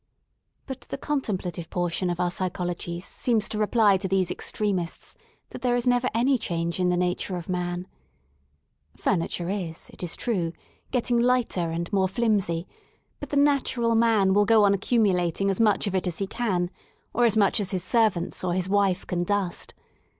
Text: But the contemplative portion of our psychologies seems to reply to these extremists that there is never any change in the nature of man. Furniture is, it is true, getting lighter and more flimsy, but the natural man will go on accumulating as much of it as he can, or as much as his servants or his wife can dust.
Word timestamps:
But 0.65 0.81
the 0.89 0.97
contemplative 0.97 1.69
portion 1.69 2.09
of 2.09 2.19
our 2.19 2.31
psychologies 2.31 3.03
seems 3.03 3.47
to 3.49 3.59
reply 3.59 3.97
to 3.97 4.07
these 4.07 4.31
extremists 4.31 5.15
that 5.51 5.61
there 5.61 5.75
is 5.75 5.85
never 5.85 6.07
any 6.11 6.39
change 6.39 6.79
in 6.79 6.89
the 6.89 6.97
nature 6.97 7.37
of 7.37 7.47
man. 7.47 7.87
Furniture 8.97 9.47
is, 9.51 9.91
it 9.93 10.01
is 10.01 10.15
true, 10.15 10.53
getting 10.89 11.19
lighter 11.19 11.69
and 11.69 11.93
more 11.93 12.07
flimsy, 12.07 12.67
but 13.19 13.29
the 13.29 13.37
natural 13.37 13.93
man 13.93 14.33
will 14.33 14.45
go 14.45 14.63
on 14.65 14.73
accumulating 14.73 15.51
as 15.51 15.59
much 15.59 15.85
of 15.85 15.93
it 15.93 16.07
as 16.07 16.17
he 16.17 16.25
can, 16.25 16.71
or 17.13 17.23
as 17.25 17.37
much 17.37 17.59
as 17.59 17.69
his 17.69 17.83
servants 17.83 18.43
or 18.43 18.55
his 18.55 18.67
wife 18.67 19.05
can 19.05 19.23
dust. 19.23 19.75